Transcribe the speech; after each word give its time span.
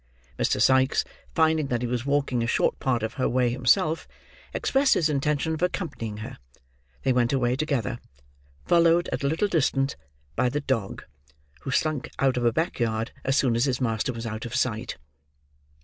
Mr. 0.39 0.59
Sikes, 0.59 1.05
finding 1.35 1.67
that 1.67 1.83
he 1.83 1.87
was 1.87 2.07
walking 2.07 2.41
a 2.41 2.47
short 2.47 2.79
part 2.79 3.03
of 3.03 3.13
her 3.21 3.29
way 3.29 3.51
himself, 3.51 4.07
expressed 4.51 4.95
his 4.95 5.09
intention 5.09 5.53
of 5.53 5.61
accompanying 5.61 6.17
her; 6.25 6.39
they 7.03 7.13
went 7.13 7.31
away 7.31 7.55
together, 7.55 7.99
followed, 8.65 9.07
at 9.11 9.21
a 9.23 9.27
little 9.27 9.47
distant, 9.47 9.95
by 10.35 10.49
the 10.49 10.59
dog, 10.61 11.03
who 11.59 11.69
slunk 11.69 12.09
out 12.17 12.35
of 12.35 12.43
a 12.43 12.51
back 12.51 12.79
yard 12.79 13.11
as 13.23 13.37
soon 13.37 13.55
as 13.55 13.65
his 13.65 13.79
master 13.79 14.11
was 14.11 14.25
out 14.25 14.43
of 14.43 14.55
sight. 14.55 14.97